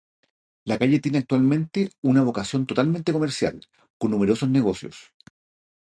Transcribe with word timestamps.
La 0.65 0.79
calle 0.79 0.99
tiene 0.99 1.19
actualmente 1.19 1.91
una 2.01 2.23
vocación 2.23 2.65
totalmente 2.65 3.13
comercial, 3.13 3.61
con 3.99 4.09
numerosos 4.09 4.49
negocios. 4.49 5.13